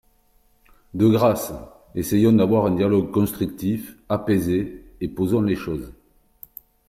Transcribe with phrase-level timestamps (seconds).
[0.95, 1.53] De grâce,
[1.93, 5.93] essayons d’avoir un dialogue constructif, apaisé, et posons les choses.